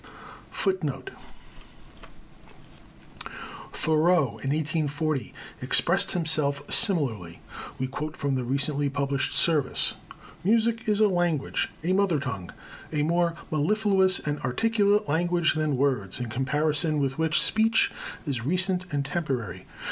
"[G] 0.63 0.71
[G] 0.81 0.91
Thoreau, 3.71 4.25
in 4.39 4.49
1840, 4.49 5.31
expressed 5.61 6.13
himself 6.13 6.63
similarly. 6.73 7.39
We 7.77 7.85
quote 7.85 8.17
from 8.17 8.33
the 8.33 8.43
recently 8.43 8.89
published 8.89 9.35
Service. 9.35 9.93
"Music 10.43 10.89
is 10.89 11.01
a 11.01 11.07
language, 11.07 11.69
a 11.83 11.93
mother 11.93 12.17
tongue, 12.17 12.51
a 12.91 13.03
more 13.03 13.35
mellifluous 13.51 14.17
and 14.17 14.39
articulate 14.39 15.07
language 15.07 15.53
than 15.53 15.77
words, 15.77 16.19
in 16.19 16.29
comparison 16.29 16.97
with 16.99 17.19
which 17.19 17.39
speech 17.39 17.91
is 18.25 18.43
recent 18.43 18.91
and 18.91 19.05
temporary. 19.05 19.67